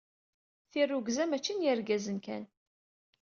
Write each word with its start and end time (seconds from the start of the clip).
Tirrugza, 0.71 1.23
mačči 1.27 1.53
n 1.53 1.63
yergazen 1.65 2.17
kan. 2.25 2.43